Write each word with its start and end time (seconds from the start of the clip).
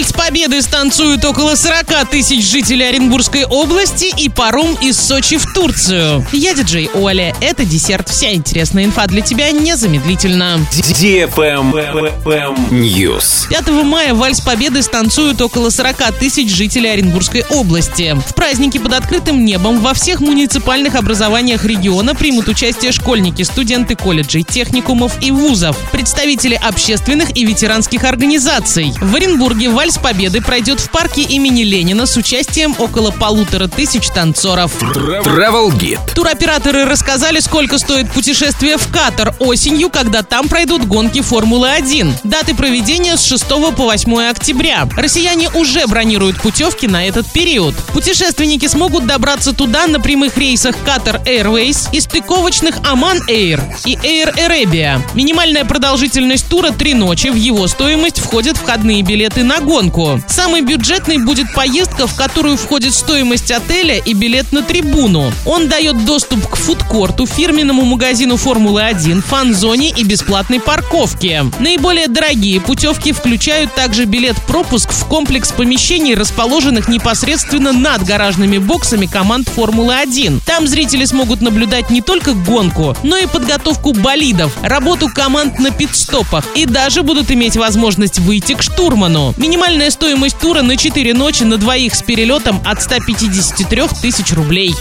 Вальс 0.00 0.14
Победы 0.14 0.62
станцуют 0.62 1.26
около 1.26 1.56
40 1.56 2.08
тысяч 2.08 2.42
жителей 2.50 2.88
Оренбургской 2.88 3.44
области 3.44 4.10
и 4.16 4.30
паром 4.30 4.74
из 4.80 4.98
Сочи 4.98 5.36
в 5.36 5.44
Турцию. 5.52 6.26
Я 6.32 6.54
диджей 6.54 6.88
Оля. 6.94 7.36
Это 7.42 7.66
десерт. 7.66 8.08
Вся 8.08 8.32
интересная 8.32 8.84
инфа 8.84 9.06
для 9.08 9.20
тебя 9.20 9.50
незамедлительно. 9.50 10.58
News. 12.70 13.48
5 13.50 13.68
мая 13.84 14.14
Вальс 14.14 14.40
Победы 14.40 14.82
станцуют 14.82 15.42
около 15.42 15.68
40 15.68 16.18
тысяч 16.18 16.50
жителей 16.50 16.94
Оренбургской 16.94 17.44
области. 17.50 18.16
В 18.26 18.34
празднике 18.34 18.80
под 18.80 18.94
открытым 18.94 19.44
небом 19.44 19.80
во 19.80 19.92
всех 19.92 20.20
муниципальных 20.20 20.94
образованиях 20.94 21.66
региона 21.66 22.14
примут 22.14 22.48
участие 22.48 22.92
школьники, 22.92 23.42
студенты 23.42 23.96
колледжей, 23.96 24.44
техникумов 24.44 25.22
и 25.22 25.30
вузов, 25.30 25.76
представители 25.92 26.54
общественных 26.54 27.36
и 27.36 27.44
ветеранских 27.44 28.04
организаций. 28.04 28.94
В 28.98 29.14
Оренбурге 29.14 29.68
Вальс 29.68 29.89
Победы 29.98 30.40
пройдет 30.40 30.80
в 30.80 30.90
парке 30.90 31.22
имени 31.22 31.62
Ленина 31.62 32.06
с 32.06 32.16
участием 32.16 32.74
около 32.78 33.10
полутора 33.10 33.68
тысяч 33.68 34.08
танцоров. 34.08 34.72
Travel 34.82 35.70
Guide. 35.70 36.14
Туроператоры 36.14 36.84
рассказали, 36.84 37.40
сколько 37.40 37.78
стоит 37.78 38.10
путешествие 38.10 38.76
в 38.76 38.90
Катар 38.92 39.34
осенью, 39.38 39.90
когда 39.90 40.22
там 40.22 40.48
пройдут 40.48 40.84
гонки 40.86 41.20
Формулы-1. 41.20 42.20
Даты 42.24 42.54
проведения 42.54 43.16
с 43.16 43.24
6 43.24 43.46
по 43.46 43.84
8 43.84 44.30
октября. 44.30 44.88
Россияне 44.96 45.48
уже 45.50 45.86
бронируют 45.86 46.40
путевки 46.40 46.86
на 46.86 47.06
этот 47.06 47.30
период. 47.30 47.74
Путешественники 47.92 48.66
смогут 48.66 49.06
добраться 49.06 49.52
туда 49.52 49.86
на 49.86 50.00
прямых 50.00 50.36
рейсах 50.36 50.76
Qatar 50.86 51.24
Airways 51.24 51.88
и 51.92 52.00
стыковочных 52.00 52.76
Aman 52.78 53.20
Air 53.28 53.60
и 53.84 53.94
Air 53.94 54.34
Arabia. 54.36 55.00
Минимальная 55.14 55.64
продолжительность 55.64 56.48
тура 56.48 56.70
три 56.70 56.94
ночи. 56.94 57.28
В 57.28 57.34
его 57.34 57.66
стоимость 57.66 58.18
входят 58.18 58.56
входные 58.56 59.02
билеты 59.02 59.44
на 59.44 59.60
гонку. 59.80 60.20
Самый 60.28 60.60
бюджетный 60.60 61.18
будет 61.18 61.52
поездка, 61.54 62.06
в 62.06 62.14
которую 62.14 62.56
входит 62.56 62.94
стоимость 62.94 63.50
отеля 63.50 63.96
и 63.96 64.12
билет 64.12 64.52
на 64.52 64.62
трибуну. 64.62 65.32
Он 65.46 65.68
дает 65.68 66.04
доступ 66.04 66.46
к 66.48 66.56
фудкорту, 66.56 67.26
фирменному 67.26 67.82
магазину 67.84 68.36
Формулы-1, 68.36 69.22
фан-зоне 69.22 69.90
и 69.90 70.04
бесплатной 70.04 70.60
парковке. 70.60 71.46
Наиболее 71.58 72.08
дорогие 72.08 72.60
путевки 72.60 73.12
включают 73.12 73.74
также 73.74 74.04
билет-пропуск 74.04 74.92
в 74.92 75.06
комплекс 75.06 75.52
помещений, 75.52 76.14
расположенных 76.14 76.88
непосредственно 76.88 77.72
над 77.72 78.04
гаражными 78.04 78.58
боксами 78.58 79.06
команд 79.06 79.48
Формулы-1. 79.48 80.40
Там 80.44 80.66
зрители 80.66 81.06
смогут 81.06 81.40
наблюдать 81.40 81.90
не 81.90 82.02
только 82.02 82.34
гонку, 82.34 82.96
но 83.02 83.16
и 83.16 83.26
подготовку 83.26 83.92
болидов, 83.92 84.56
работу 84.62 85.08
команд 85.08 85.58
на 85.58 85.70
пит-стопах 85.70 86.44
и 86.54 86.66
даже 86.66 87.02
будут 87.02 87.30
иметь 87.30 87.56
возможность 87.56 88.18
выйти 88.18 88.54
к 88.54 88.62
штурману. 88.62 89.34
Минимальная 89.60 89.90
стоимость 89.90 90.38
тура 90.38 90.62
на 90.62 90.74
4 90.74 91.12
ночи 91.12 91.42
на 91.42 91.58
двоих 91.58 91.94
с 91.94 92.02
перелетом 92.02 92.62
от 92.64 92.80
153 92.80 93.82
тысяч 94.00 94.32
рублей. 94.32 94.74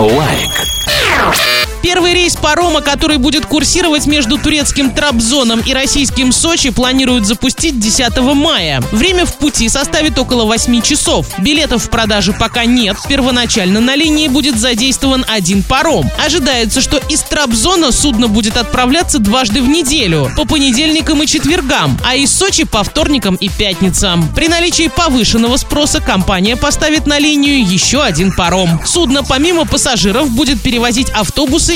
Лайк. 0.00 1.65
Первый 1.86 2.14
рейс 2.14 2.34
парома, 2.34 2.80
который 2.80 3.18
будет 3.18 3.46
курсировать 3.46 4.06
между 4.06 4.38
турецким 4.38 4.90
Трабзоном 4.90 5.60
и 5.60 5.72
российским 5.72 6.32
Сочи, 6.32 6.70
планируют 6.70 7.26
запустить 7.26 7.78
10 7.78 8.18
мая. 8.34 8.82
Время 8.90 9.24
в 9.24 9.36
пути 9.36 9.68
составит 9.68 10.18
около 10.18 10.46
8 10.46 10.82
часов. 10.82 11.28
Билетов 11.38 11.84
в 11.84 11.88
продаже 11.88 12.32
пока 12.32 12.64
нет. 12.64 12.96
Первоначально 13.08 13.78
на 13.78 13.94
линии 13.94 14.26
будет 14.26 14.58
задействован 14.58 15.24
один 15.28 15.62
паром. 15.62 16.10
Ожидается, 16.18 16.80
что 16.80 16.96
из 17.08 17.22
Трабзона 17.22 17.92
судно 17.92 18.26
будет 18.26 18.56
отправляться 18.56 19.20
дважды 19.20 19.62
в 19.62 19.68
неделю, 19.68 20.28
по 20.36 20.44
понедельникам 20.44 21.22
и 21.22 21.26
четвергам, 21.28 21.96
а 22.04 22.16
из 22.16 22.34
Сочи 22.34 22.64
по 22.64 22.82
вторникам 22.82 23.36
и 23.36 23.48
пятницам. 23.48 24.28
При 24.34 24.48
наличии 24.48 24.88
повышенного 24.88 25.56
спроса 25.56 26.00
компания 26.00 26.56
поставит 26.56 27.06
на 27.06 27.20
линию 27.20 27.64
еще 27.64 28.02
один 28.02 28.32
паром. 28.32 28.80
Судно 28.84 29.22
помимо 29.22 29.66
пассажиров 29.66 30.30
будет 30.32 30.60
перевозить 30.60 31.10
автобусы 31.10 31.75